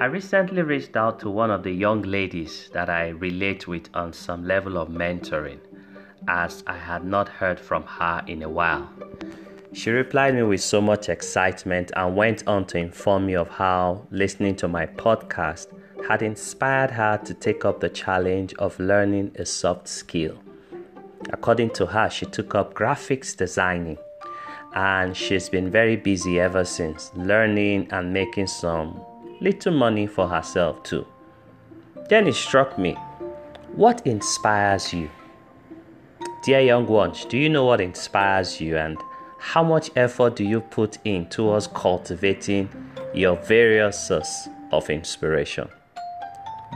I 0.00 0.04
recently 0.04 0.62
reached 0.62 0.96
out 0.96 1.18
to 1.20 1.28
one 1.28 1.50
of 1.50 1.64
the 1.64 1.72
young 1.72 2.02
ladies 2.02 2.70
that 2.72 2.88
I 2.88 3.08
relate 3.08 3.66
with 3.66 3.88
on 3.94 4.12
some 4.12 4.46
level 4.46 4.78
of 4.78 4.90
mentoring, 4.90 5.58
as 6.28 6.62
I 6.68 6.76
had 6.76 7.04
not 7.04 7.28
heard 7.28 7.58
from 7.58 7.82
her 7.82 8.22
in 8.28 8.44
a 8.44 8.48
while. 8.48 8.88
She 9.72 9.90
replied 9.90 10.36
me 10.36 10.44
with 10.44 10.60
so 10.60 10.80
much 10.80 11.08
excitement 11.08 11.90
and 11.96 12.14
went 12.14 12.46
on 12.46 12.64
to 12.66 12.78
inform 12.78 13.26
me 13.26 13.34
of 13.34 13.48
how 13.48 14.06
listening 14.12 14.54
to 14.56 14.68
my 14.68 14.86
podcast 14.86 15.66
had 16.08 16.22
inspired 16.22 16.92
her 16.92 17.18
to 17.24 17.34
take 17.34 17.64
up 17.64 17.80
the 17.80 17.88
challenge 17.88 18.54
of 18.54 18.78
learning 18.78 19.32
a 19.36 19.44
soft 19.44 19.88
skill. 19.88 20.38
According 21.30 21.70
to 21.70 21.86
her, 21.86 22.08
she 22.08 22.24
took 22.24 22.54
up 22.54 22.72
graphics 22.72 23.36
designing 23.36 23.98
and 24.74 25.16
she's 25.16 25.48
been 25.48 25.72
very 25.72 25.96
busy 25.96 26.38
ever 26.38 26.64
since, 26.64 27.10
learning 27.16 27.88
and 27.90 28.12
making 28.12 28.46
some 28.46 29.00
little 29.40 29.72
money 29.72 30.06
for 30.06 30.28
herself 30.28 30.82
too. 30.82 31.06
Then 32.08 32.26
it 32.26 32.34
struck 32.34 32.78
me 32.78 32.96
what 33.74 34.04
inspires 34.06 34.92
you? 34.92 35.10
Dear 36.42 36.60
young 36.60 36.86
ones, 36.86 37.24
do 37.26 37.36
you 37.36 37.48
know 37.48 37.64
what 37.64 37.80
inspires 37.80 38.60
you 38.60 38.76
and 38.76 38.98
how 39.38 39.62
much 39.62 39.90
effort 39.94 40.36
do 40.36 40.44
you 40.44 40.60
put 40.60 40.98
in 41.04 41.26
towards 41.26 41.68
cultivating 41.68 42.68
your 43.14 43.36
various 43.36 44.08
sources 44.08 44.48
of 44.72 44.90
inspiration? 44.90 45.68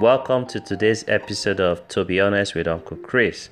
Welcome 0.01 0.47
to 0.47 0.61
today's 0.61 1.05
episode 1.09 1.61
of 1.61 1.87
To 1.89 2.05
Be 2.05 2.21
Honest 2.21 2.55
with 2.55 2.69
Uncle 2.69 2.99
Chris. 2.99 3.49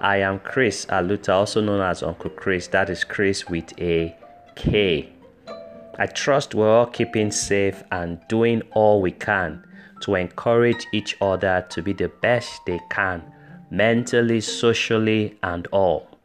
I 0.00 0.18
am 0.18 0.38
Chris 0.38 0.86
Aluta, 0.86 1.30
also 1.30 1.60
known 1.60 1.80
as 1.80 2.02
Uncle 2.02 2.30
Chris. 2.30 2.68
That 2.68 2.90
is 2.90 3.04
Chris 3.04 3.48
with 3.48 3.78
a 3.80 4.16
K. 4.54 5.13
I 5.96 6.06
trust 6.06 6.54
we're 6.54 6.68
all 6.68 6.86
keeping 6.86 7.30
safe 7.30 7.84
and 7.92 8.20
doing 8.28 8.62
all 8.72 9.00
we 9.00 9.12
can 9.12 9.64
to 10.00 10.16
encourage 10.16 10.86
each 10.92 11.16
other 11.20 11.64
to 11.70 11.82
be 11.82 11.92
the 11.92 12.08
best 12.08 12.60
they 12.66 12.80
can, 12.90 13.22
mentally, 13.70 14.40
socially, 14.40 15.38
and 15.42 15.66
all. 15.68 16.18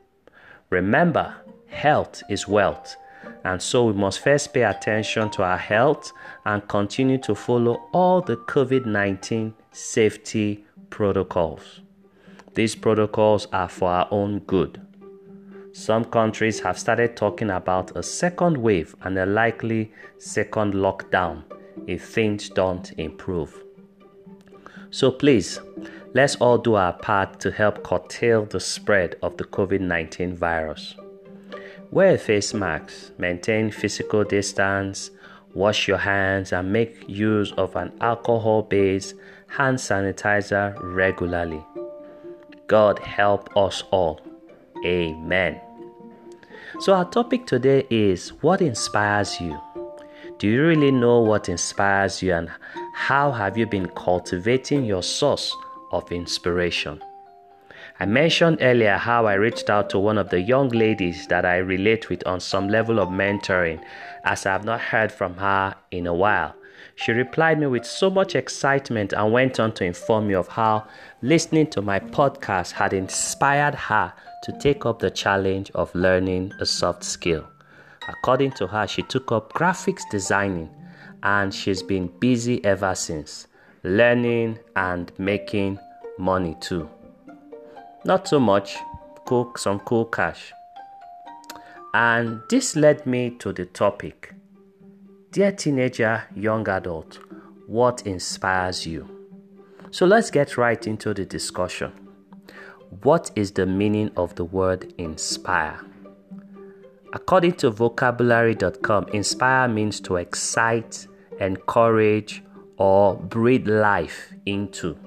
Remember, 0.70 1.36
health 1.68 2.24
is 2.30 2.48
wealth, 2.48 2.96
and 3.44 3.62
so 3.62 3.86
we 3.86 3.94
must 3.94 4.22
first 4.22 4.54
pay 4.54 4.64
attention 4.64 5.30
to 5.32 5.44
our 5.44 5.58
health 5.58 6.12
and 6.46 6.68
continue 6.68 7.20
to 7.20 7.36
follow 7.36 7.82
all 7.94 8.22
the 8.22 8.38
COVID 8.38 8.86
19 8.86 9.54
safety 9.72 10.66
protocols. 10.90 11.82
These 12.56 12.76
protocols 12.76 13.48
are 13.54 13.70
for 13.70 13.90
our 13.90 14.08
own 14.10 14.40
good. 14.40 14.82
Some 15.72 16.06
countries 16.06 16.60
have 16.62 16.80
started 16.80 17.16
talking 17.16 17.52
about 17.52 17.96
a 17.96 18.02
second 18.02 18.58
wave 18.58 18.96
and 19.04 19.18
a 19.18 19.26
likely 19.26 19.92
second 20.18 20.74
lockdown 20.74 21.44
if 21.88 22.06
things 22.06 22.50
don't 22.50 22.92
improve. 22.98 23.64
So 24.90 25.12
please, 25.12 25.60
let's 26.14 26.36
all 26.38 26.58
do 26.58 26.74
our 26.74 26.94
part 26.94 27.40
to 27.42 27.52
help 27.52 27.84
curtail 27.84 28.46
the 28.46 28.60
spread 28.60 29.16
of 29.22 29.38
the 29.38 29.44
COVID 29.44 29.82
19 29.82 30.36
virus. 30.36 30.96
Wear 31.92 32.16
a 32.16 32.18
face 32.18 32.54
mask, 32.54 33.12
maintain 33.20 33.72
physical 33.72 34.24
distance, 34.24 35.12
wash 35.54 35.88
your 35.88 35.98
hands, 35.98 36.52
and 36.52 36.74
make 36.74 37.08
use 37.08 37.52
of 37.54 37.76
an 37.76 37.92
alcohol 38.02 38.64
based 38.64 39.16
hand 39.48 39.78
sanitizer 39.78 40.76
regularly. 40.82 41.64
God 42.68 43.00
help 43.00 43.56
us 43.56 43.84
all. 43.92 44.20
Amen. 44.86 45.60
So, 46.80 46.94
our 46.94 47.06
topic 47.06 47.46
today 47.46 47.86
is 47.90 48.30
what 48.42 48.62
inspires 48.62 49.42
you? 49.42 49.60
Do 50.38 50.48
you 50.48 50.66
really 50.66 50.92
know 50.92 51.20
what 51.20 51.50
inspires 51.50 52.22
you 52.22 52.34
and 52.34 52.50
how 52.94 53.32
have 53.32 53.58
you 53.58 53.66
been 53.66 53.88
cultivating 53.90 54.86
your 54.86 55.04
source 55.04 55.54
of 55.92 56.10
inspiration? 56.12 57.02
I 58.00 58.06
mentioned 58.06 58.60
earlier 58.62 58.96
how 58.96 59.26
I 59.26 59.34
reached 59.34 59.70
out 59.70 59.90
to 59.90 60.00
one 60.00 60.18
of 60.18 60.30
the 60.30 60.40
young 60.40 60.70
ladies 60.70 61.28
that 61.28 61.46
I 61.46 61.58
relate 61.58 62.10
with 62.10 62.26
on 62.26 62.40
some 62.40 62.70
level 62.70 63.00
of 63.00 63.10
mentoring 63.10 63.84
as 64.24 64.46
I 64.46 64.54
have 64.54 64.64
not 64.64 64.80
heard 64.80 65.12
from 65.12 65.36
her 65.36 65.76
in 65.92 66.08
a 66.08 66.14
while. 66.14 66.56
She 66.96 67.12
replied 67.12 67.60
me 67.60 67.68
with 67.68 67.86
so 67.86 68.10
much 68.10 68.36
excitement 68.36 69.12
and 69.12 69.34
went 69.34 69.60
on 69.60 69.74
to 69.74 69.84
inform 69.84 70.28
me 70.28 70.36
of 70.36 70.48
how 70.48 70.88
listening 71.22 71.68
to 71.72 71.82
my 71.82 72.00
podcast 72.00 72.72
had 72.72 72.94
inspired 72.94 73.76
her 73.76 74.14
to 74.44 74.52
take 74.60 74.86
up 74.86 75.00
the 75.00 75.12
challenge 75.12 75.72
of 75.76 75.94
learning 75.94 76.54
a 76.60 76.66
soft 76.66 77.04
skill. 77.04 77.48
According 78.08 78.52
to 78.54 78.68
her, 78.68 78.88
she 78.88 79.04
took 79.04 79.32
up 79.32 79.54
graphics 79.54 80.04
designing 80.10 80.70
and 81.24 81.54
she's 81.54 81.84
been 81.84 82.08
busy 82.20 82.64
ever 82.64 82.96
since, 82.96 83.48
learning 83.84 84.60
and 84.76 85.12
making 85.18 85.78
money 86.18 86.56
too. 86.60 86.90
Not 88.06 88.28
so 88.28 88.40
much, 88.40 88.78
cook 89.26 89.58
some 89.58 89.80
cool 89.82 90.06
cash. 90.06 90.54
And 91.94 92.42
this 92.50 92.76
led 92.76 93.06
me 93.06 93.32
to 93.40 93.52
the 93.52 93.66
topic 93.66 94.34
Dear 95.32 95.52
teenager, 95.52 96.24
young 96.36 96.68
adult, 96.68 97.20
what 97.68 98.08
inspires 98.08 98.88
you? 98.88 99.08
So 99.92 100.08
let's 100.08 100.32
get 100.32 100.58
right 100.58 100.88
into 100.88 101.14
the 101.14 101.24
discussion. 101.24 102.09
What 103.04 103.30
is 103.36 103.52
the 103.52 103.68
meaning 103.68 104.10
of 104.18 104.34
the 104.34 104.44
word 104.44 104.96
inspire? 104.98 105.80
According 107.14 107.54
to 107.58 107.70
vocabulary.com, 107.70 109.10
inspire 109.10 109.68
means 109.68 110.00
to 110.02 110.16
excite, 110.16 111.06
encourage, 111.40 112.44
or 112.78 113.16
breathe 113.16 113.68
life 113.68 114.34
into. 114.48 114.98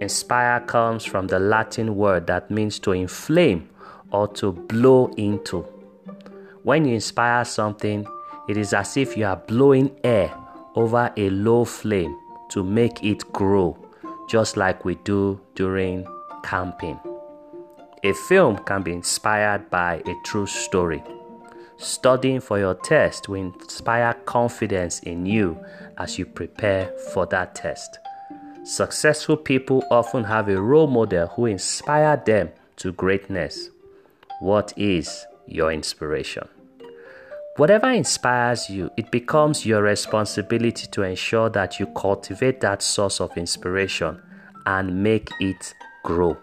Inspire 0.00 0.60
comes 0.60 1.04
from 1.04 1.26
the 1.26 1.38
Latin 1.38 1.96
word 1.96 2.26
that 2.28 2.50
means 2.50 2.78
to 2.80 2.92
inflame 2.92 3.68
or 4.10 4.26
to 4.28 4.52
blow 4.52 5.08
into. 5.18 5.66
When 6.62 6.86
you 6.86 6.94
inspire 6.94 7.44
something, 7.44 8.06
it 8.48 8.56
is 8.56 8.72
as 8.72 8.96
if 8.96 9.18
you 9.18 9.26
are 9.26 9.36
blowing 9.36 9.94
air 10.02 10.34
over 10.74 11.12
a 11.14 11.28
low 11.28 11.66
flame 11.66 12.18
to 12.52 12.64
make 12.64 13.04
it 13.04 13.30
grow, 13.34 13.76
just 14.30 14.56
like 14.56 14.86
we 14.86 14.94
do 14.96 15.38
during 15.54 16.06
camping. 16.44 17.00
A 18.04 18.12
film 18.12 18.58
can 18.58 18.82
be 18.82 18.92
inspired 18.92 19.70
by 19.70 20.02
a 20.06 20.14
true 20.24 20.46
story. 20.46 21.02
Studying 21.78 22.40
for 22.40 22.58
your 22.58 22.74
test 22.74 23.28
will 23.28 23.52
inspire 23.54 24.14
confidence 24.26 25.00
in 25.00 25.26
you 25.26 25.58
as 25.98 26.18
you 26.18 26.26
prepare 26.26 26.92
for 27.12 27.26
that 27.26 27.54
test. 27.54 27.98
Successful 28.62 29.36
people 29.36 29.82
often 29.90 30.24
have 30.24 30.48
a 30.48 30.60
role 30.60 30.86
model 30.86 31.28
who 31.28 31.46
inspired 31.46 32.24
them 32.26 32.50
to 32.76 32.92
greatness. 32.92 33.70
What 34.40 34.72
is 34.76 35.26
your 35.46 35.72
inspiration? 35.72 36.46
Whatever 37.56 37.90
inspires 37.90 38.68
you, 38.68 38.90
it 38.96 39.10
becomes 39.10 39.64
your 39.64 39.82
responsibility 39.82 40.88
to 40.88 41.02
ensure 41.02 41.48
that 41.50 41.78
you 41.78 41.86
cultivate 41.86 42.60
that 42.60 42.82
source 42.82 43.20
of 43.20 43.36
inspiration 43.36 44.20
and 44.66 45.02
make 45.02 45.30
it 45.40 45.74
grow. 46.04 46.36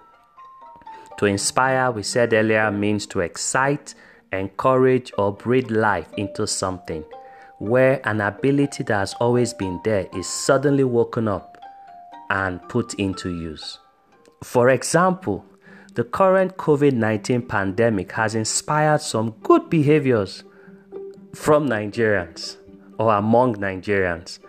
To 1.20 1.26
inspire, 1.26 1.92
we 1.92 2.04
said 2.04 2.34
earlier, 2.34 2.70
means 2.72 3.06
to 3.08 3.22
excite, 3.22 3.96
encourage, 4.34 5.12
or 5.18 5.32
breathe 5.32 5.72
life 5.72 6.12
into 6.18 6.46
something, 6.46 7.06
where 7.60 8.02
an 8.06 8.20
ability 8.20 8.84
that 8.84 8.98
has 9.00 9.14
always 9.22 9.54
been 9.54 9.80
there 9.86 10.08
is 10.14 10.28
suddenly 10.28 10.84
woken 10.84 11.28
up 11.28 11.58
and 12.30 12.62
put 12.68 12.96
into 12.96 13.30
use. 13.30 13.80
For 14.44 14.70
example, 14.70 15.46
the 15.94 16.04
current 16.04 16.58
COVID 16.58 16.94
19 16.94 17.44
pandemic 17.44 18.14
has 18.14 18.34
inspired 18.34 19.02
some 19.02 19.32
good 19.44 19.70
behaviors 19.70 20.44
from 21.36 21.68
Nigerians 21.68 22.58
or 22.98 23.14
among 23.14 23.56
Nigerians. 23.56 24.40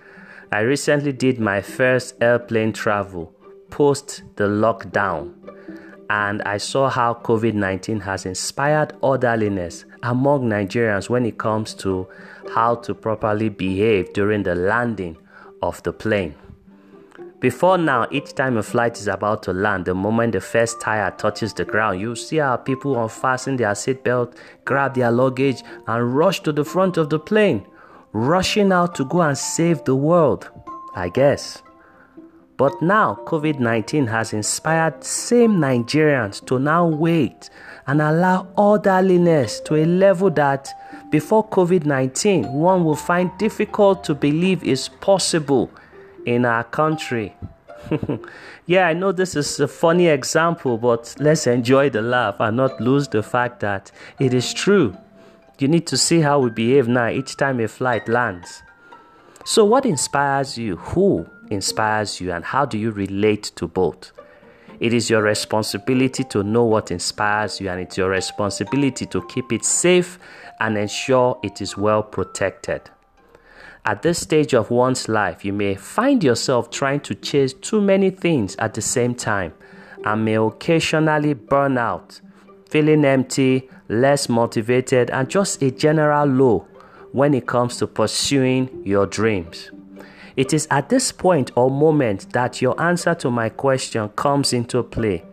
I 0.50 0.60
recently 0.60 1.12
did 1.12 1.40
my 1.40 1.60
first 1.60 2.14
airplane 2.20 2.72
travel 2.72 3.34
post 3.72 4.22
the 4.36 4.44
lockdown 4.44 5.32
and 6.10 6.42
I 6.42 6.58
saw 6.58 6.90
how 6.90 7.14
COVID 7.14 7.54
19 7.54 8.00
has 8.00 8.26
inspired 8.26 8.92
orderliness 9.00 9.86
among 10.02 10.42
Nigerians 10.42 11.08
when 11.08 11.24
it 11.24 11.38
comes 11.38 11.72
to 11.74 12.06
how 12.54 12.74
to 12.76 12.92
properly 12.94 13.48
behave 13.48 14.12
during 14.12 14.42
the 14.42 14.54
landing 14.54 15.16
of 15.62 15.82
the 15.84 15.92
plane. 15.92 16.34
Before 17.40 17.78
now, 17.78 18.06
each 18.10 18.34
time 18.34 18.58
a 18.58 18.62
flight 18.62 18.98
is 18.98 19.08
about 19.08 19.42
to 19.44 19.54
land, 19.54 19.86
the 19.86 19.94
moment 19.94 20.32
the 20.32 20.40
first 20.40 20.80
tire 20.82 21.10
touches 21.12 21.54
the 21.54 21.64
ground, 21.64 21.98
you 21.98 22.14
see 22.14 22.36
how 22.36 22.56
people 22.56 23.02
unfasten 23.02 23.56
their 23.56 23.72
seatbelt, 23.72 24.36
grab 24.66 24.94
their 24.94 25.10
luggage, 25.10 25.62
and 25.86 26.14
rush 26.14 26.40
to 26.40 26.52
the 26.52 26.64
front 26.64 26.98
of 26.98 27.08
the 27.08 27.18
plane, 27.18 27.66
rushing 28.12 28.70
out 28.70 28.94
to 28.96 29.06
go 29.06 29.22
and 29.22 29.38
save 29.38 29.82
the 29.84 29.96
world, 29.96 30.50
I 30.94 31.08
guess. 31.08 31.62
But 32.56 32.80
now 32.82 33.18
COVID 33.26 33.58
19 33.58 34.06
has 34.08 34.32
inspired 34.32 35.02
same 35.04 35.56
Nigerians 35.56 36.44
to 36.46 36.58
now 36.58 36.86
wait 36.86 37.50
and 37.86 38.00
allow 38.00 38.46
orderliness 38.56 39.60
to 39.60 39.76
a 39.76 39.86
level 39.86 40.30
that 40.30 40.68
before 41.10 41.48
COVID 41.48 41.84
19 41.84 42.52
one 42.52 42.84
will 42.84 42.96
find 42.96 43.30
difficult 43.38 44.04
to 44.04 44.14
believe 44.14 44.62
is 44.64 44.88
possible 44.88 45.70
in 46.26 46.44
our 46.44 46.64
country. 46.64 47.34
yeah, 48.66 48.86
I 48.86 48.92
know 48.92 49.12
this 49.12 49.34
is 49.34 49.58
a 49.58 49.66
funny 49.66 50.06
example, 50.06 50.78
but 50.78 51.14
let's 51.18 51.46
enjoy 51.46 51.90
the 51.90 52.02
laugh 52.02 52.36
and 52.38 52.56
not 52.56 52.80
lose 52.80 53.08
the 53.08 53.22
fact 53.22 53.60
that 53.60 53.90
it 54.18 54.32
is 54.32 54.54
true. 54.54 54.96
You 55.58 55.68
need 55.68 55.86
to 55.88 55.96
see 55.96 56.20
how 56.20 56.40
we 56.40 56.50
behave 56.50 56.88
now 56.88 57.08
each 57.08 57.36
time 57.36 57.60
a 57.60 57.68
flight 57.68 58.08
lands. 58.08 58.62
So, 59.44 59.64
what 59.64 59.84
inspires 59.84 60.56
you? 60.56 60.76
Who 60.76 61.26
inspires 61.52 62.20
you? 62.20 62.32
And 62.32 62.44
how 62.44 62.64
do 62.64 62.78
you 62.78 62.90
relate 62.90 63.52
to 63.56 63.68
both? 63.68 64.12
It 64.80 64.92
is 64.92 65.08
your 65.08 65.22
responsibility 65.22 66.24
to 66.24 66.42
know 66.42 66.64
what 66.64 66.90
inspires 66.90 67.60
you, 67.60 67.68
and 67.68 67.80
it's 67.80 67.96
your 67.96 68.10
responsibility 68.10 69.06
to 69.06 69.22
keep 69.28 69.52
it 69.52 69.64
safe 69.64 70.18
and 70.58 70.76
ensure 70.76 71.38
it 71.42 71.60
is 71.60 71.76
well 71.76 72.02
protected. 72.02 72.90
At 73.84 74.02
this 74.02 74.20
stage 74.20 74.54
of 74.54 74.70
one's 74.70 75.08
life, 75.08 75.44
you 75.44 75.52
may 75.52 75.74
find 75.74 76.22
yourself 76.22 76.70
trying 76.70 77.00
to 77.00 77.14
chase 77.14 77.52
too 77.52 77.80
many 77.80 78.10
things 78.10 78.54
at 78.56 78.74
the 78.74 78.82
same 78.82 79.14
time 79.14 79.54
and 80.04 80.24
may 80.24 80.36
occasionally 80.36 81.34
burn 81.34 81.78
out, 81.78 82.20
feeling 82.68 83.04
empty, 83.04 83.68
less 83.88 84.28
motivated, 84.28 85.10
and 85.10 85.28
just 85.28 85.62
a 85.62 85.70
general 85.70 86.26
low 86.26 86.66
when 87.12 87.34
it 87.34 87.46
comes 87.46 87.76
to 87.78 87.86
pursuing 87.86 88.82
your 88.84 89.06
dreams. 89.06 89.70
It 90.36 90.52
is 90.52 90.66
at 90.70 90.88
this 90.88 91.12
point 91.12 91.50
or 91.56 91.70
moment 91.70 92.32
that 92.32 92.62
your 92.62 92.80
answer 92.80 93.14
to 93.16 93.30
my 93.30 93.48
question 93.48 94.08
comes 94.10 94.52
into 94.52 94.82
play. 94.82 95.24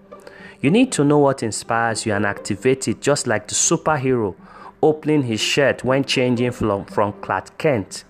You 0.61 0.69
need 0.71 0.91
to 0.93 1.05
know 1.05 1.19
what 1.19 1.41
inspires 1.41 2.05
you 2.05 2.13
and 2.13 2.25
activate 2.25 2.87
it 2.87 3.01
just 3.01 3.27
like 3.27 3.47
the 3.47 3.55
superhero 3.55 4.35
opening 4.81 5.23
his 5.23 5.39
shirt 5.39 5.83
when 5.83 6.03
changing 6.03 6.51
from, 6.51 6.85
from 6.85 7.13
Clark 7.21 7.57
Kent 7.57 8.03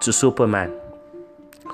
to 0.00 0.12
Superman. 0.12 0.72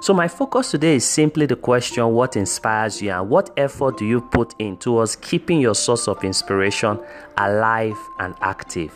So, 0.00 0.12
my 0.12 0.26
focus 0.26 0.72
today 0.72 0.96
is 0.96 1.05
simply 1.05 1.46
the 1.46 1.55
question 1.55 2.05
what 2.08 2.37
inspires 2.37 3.00
you 3.00 3.10
and 3.10 3.28
what 3.28 3.50
effort 3.56 3.98
do 3.98 4.05
you 4.05 4.20
put 4.20 4.52
in 4.58 4.76
towards 4.76 5.14
keeping 5.14 5.60
your 5.60 5.76
source 5.76 6.08
of 6.08 6.25
inspiration 6.25 6.98
alive 7.37 7.96
and 8.19 8.34
active. 8.40 8.93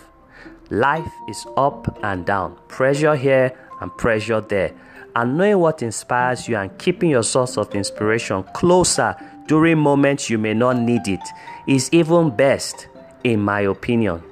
Life 0.70 1.12
is 1.28 1.46
up 1.56 1.96
and 2.02 2.26
down, 2.26 2.56
pressure 2.66 3.14
here 3.14 3.56
and 3.80 3.96
pressure 3.96 4.40
there. 4.40 4.72
And 5.16 5.38
knowing 5.38 5.60
what 5.60 5.82
inspires 5.82 6.46
you 6.46 6.58
and 6.58 6.76
keeping 6.76 7.08
your 7.08 7.22
source 7.22 7.56
of 7.56 7.74
inspiration 7.74 8.42
closer 8.52 9.16
during 9.46 9.78
moments 9.78 10.28
you 10.28 10.36
may 10.36 10.52
not 10.52 10.76
need 10.76 11.08
it 11.08 11.26
is 11.66 11.88
even 11.90 12.36
best, 12.36 12.88
in 13.24 13.40
my 13.40 13.62
opinion. 13.62 14.22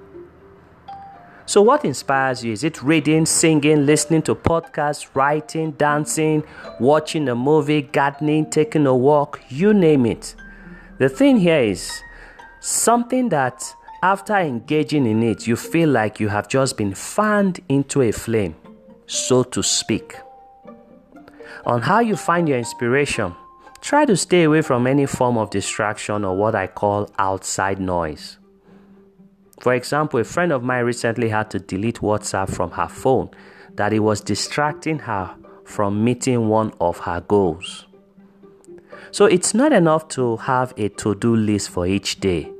So, 1.46 1.62
what 1.62 1.86
inspires 1.86 2.44
you? 2.44 2.52
Is 2.52 2.64
it 2.64 2.82
reading, 2.82 3.24
singing, 3.24 3.86
listening 3.86 4.20
to 4.24 4.34
podcasts, 4.34 5.08
writing, 5.14 5.70
dancing, 5.70 6.44
watching 6.78 7.30
a 7.30 7.34
movie, 7.34 7.80
gardening, 7.80 8.50
taking 8.50 8.86
a 8.86 8.94
walk? 8.94 9.40
You 9.48 9.72
name 9.72 10.04
it. 10.04 10.34
The 10.98 11.08
thing 11.08 11.38
here 11.38 11.60
is 11.60 12.02
something 12.60 13.30
that 13.30 13.74
after 14.02 14.36
engaging 14.36 15.06
in 15.06 15.22
it, 15.22 15.46
you 15.46 15.56
feel 15.56 15.88
like 15.88 16.20
you 16.20 16.28
have 16.28 16.46
just 16.46 16.76
been 16.76 16.92
fanned 16.94 17.60
into 17.70 18.02
a 18.02 18.12
flame, 18.12 18.54
so 19.06 19.42
to 19.44 19.62
speak. 19.62 20.16
On 21.66 21.80
how 21.80 22.00
you 22.00 22.14
find 22.14 22.48
your 22.48 22.58
inspiration, 22.58 23.34
try 23.80 24.04
to 24.04 24.16
stay 24.16 24.42
away 24.42 24.60
from 24.60 24.86
any 24.86 25.06
form 25.06 25.38
of 25.38 25.50
distraction 25.50 26.24
or 26.24 26.36
what 26.36 26.54
I 26.54 26.66
call 26.66 27.10
outside 27.18 27.80
noise. 27.80 28.38
For 29.60 29.72
example, 29.72 30.20
a 30.20 30.24
friend 30.24 30.52
of 30.52 30.62
mine 30.62 30.84
recently 30.84 31.30
had 31.30 31.50
to 31.50 31.58
delete 31.58 32.00
WhatsApp 32.00 32.54
from 32.54 32.72
her 32.72 32.88
phone 32.88 33.30
that 33.76 33.92
it 33.92 34.00
was 34.00 34.20
distracting 34.20 35.00
her 35.00 35.34
from 35.64 36.04
meeting 36.04 36.48
one 36.48 36.72
of 36.80 36.98
her 36.98 37.22
goals. 37.22 37.86
So 39.10 39.24
it's 39.24 39.54
not 39.54 39.72
enough 39.72 40.08
to 40.08 40.36
have 40.36 40.74
a 40.76 40.90
to 40.90 41.14
do 41.14 41.34
list 41.34 41.70
for 41.70 41.86
each 41.86 42.20
day 42.20 42.53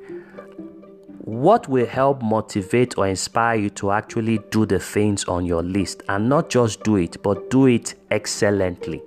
what 1.25 1.67
will 1.71 1.87
help 1.87 2.21
motivate 2.23 2.99
or 2.99 3.07
inspire 3.07 3.57
you 3.57 3.71
to 3.71 3.91
actually 3.91 4.39
do 4.51 4.67
the 4.67 4.79
things 4.79 5.25
on 5.25 5.47
your 5.47 5.63
list 5.63 6.03
and 6.11 6.29
not 6.29 6.51
just 6.51 6.83
do 6.83 6.97
it, 6.97 7.17
but 7.23 7.49
do 7.49 7.65
it 7.67 7.95
excellently. 8.11 9.03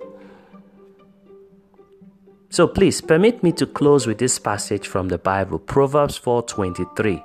So 2.50 2.66
please 2.66 3.00
permit 3.00 3.44
me 3.44 3.52
to 3.52 3.66
close 3.66 4.08
with 4.08 4.18
this 4.18 4.36
passage 4.36 4.88
from 4.88 5.06
the 5.06 5.18
Bible, 5.18 5.60
Proverbs 5.60 6.16
4:23. 6.18 7.22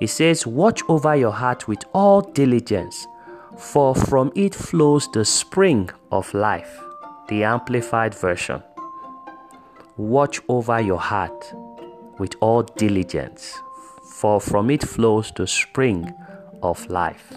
It 0.00 0.08
says, 0.08 0.46
"Watch 0.46 0.82
over 0.90 1.16
your 1.16 1.32
heart 1.32 1.66
with 1.66 1.82
all 1.94 2.20
diligence, 2.20 3.06
for 3.56 3.94
from 3.94 4.30
it 4.34 4.54
flows 4.54 5.08
the 5.12 5.24
spring 5.24 5.88
of 6.10 6.34
life." 6.34 6.82
The 7.28 7.44
amplified 7.44 8.14
version. 8.14 8.62
Watch 9.96 10.42
over 10.48 10.80
your 10.80 11.00
heart 11.00 11.54
with 12.18 12.34
all 12.40 12.62
diligence, 12.62 13.54
for 14.12 14.40
from 14.40 14.70
it 14.70 14.82
flows 14.82 15.32
the 15.34 15.46
spring 15.46 16.12
of 16.62 16.88
life. 16.88 17.32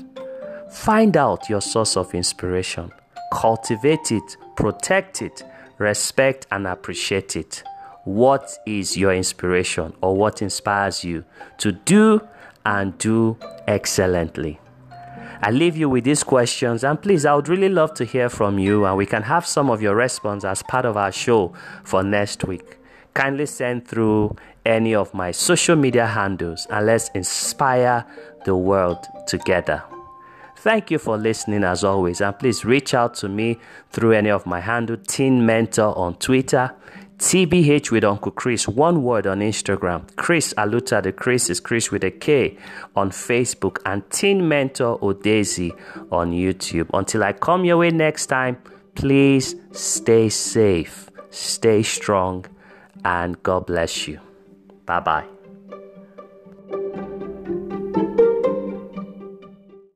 Find 0.71 1.15
out 1.15 1.49
your 1.49 1.61
source 1.61 1.97
of 1.97 2.13
inspiration, 2.13 2.91
cultivate 3.31 4.11
it, 4.11 4.37
protect 4.55 5.21
it, 5.21 5.43
respect 5.77 6.45
and 6.51 6.67
appreciate 6.67 7.35
it. 7.35 7.63
What 8.03 8.57
is 8.65 8.95
your 8.95 9.13
inspiration 9.13 9.93
or 10.01 10.15
what 10.15 10.41
inspires 10.41 11.03
you 11.03 11.25
to 11.57 11.71
do 11.71 12.21
and 12.65 12.97
do 12.97 13.37
excellently? 13.67 14.59
I 15.41 15.51
leave 15.51 15.77
you 15.77 15.87
with 15.87 16.03
these 16.03 16.23
questions, 16.23 16.83
and 16.83 16.99
please, 16.99 17.25
I 17.25 17.35
would 17.35 17.47
really 17.47 17.69
love 17.69 17.93
to 17.95 18.05
hear 18.05 18.27
from 18.27 18.57
you, 18.57 18.85
and 18.85 18.97
we 18.97 19.05
can 19.05 19.21
have 19.23 19.45
some 19.45 19.69
of 19.69 19.83
your 19.83 19.93
response 19.93 20.43
as 20.43 20.63
part 20.63 20.83
of 20.83 20.97
our 20.97 21.11
show 21.11 21.53
for 21.83 22.01
next 22.01 22.43
week 22.43 22.76
kindly 23.17 23.47
send 23.47 23.87
through 23.87 24.35
any 24.63 24.93
of 24.93 25.11
my 25.11 25.31
social 25.31 25.75
media 25.75 26.05
handles 26.05 26.67
and 26.69 26.85
let's 26.85 27.09
inspire 27.15 28.05
the 28.45 28.55
world 28.55 29.07
together. 29.25 29.83
Thank 30.57 30.91
you 30.91 30.99
for 30.99 31.17
listening 31.17 31.63
as 31.63 31.83
always, 31.83 32.21
and 32.21 32.37
please 32.37 32.63
reach 32.63 32.93
out 32.93 33.15
to 33.15 33.27
me 33.27 33.57
through 33.89 34.11
any 34.11 34.29
of 34.29 34.45
my 34.45 34.59
handle 34.59 34.97
Teen 34.97 35.43
Mentor 35.43 35.97
on 35.97 36.13
Twitter, 36.17 36.75
TBH 37.17 37.89
with 37.89 38.03
Uncle 38.03 38.31
Chris, 38.31 38.67
one 38.67 39.01
word 39.01 39.25
on 39.25 39.39
Instagram, 39.39 40.03
Chris 40.15 40.53
Aluta, 40.55 41.01
the 41.01 41.11
Chris 41.11 41.49
is 41.49 41.59
Chris 41.59 41.89
with 41.89 42.03
a 42.03 42.11
K 42.11 42.55
on 42.95 43.09
Facebook, 43.09 43.79
and 43.87 44.07
Teen 44.11 44.47
Mentor 44.47 44.99
Odezi 44.99 45.71
on 46.11 46.33
YouTube. 46.33 46.87
Until 46.93 47.23
I 47.23 47.33
come 47.33 47.65
your 47.65 47.77
way 47.77 47.89
next 47.89 48.27
time, 48.27 48.57
please 48.93 49.55
stay 49.71 50.29
safe, 50.29 51.09
stay 51.31 51.81
strong 51.81 52.45
and 53.07 53.41
God 53.41 53.65
bless 53.65 54.07
you. 54.07 54.19
Bye 54.85 54.99
bye. 54.99 55.36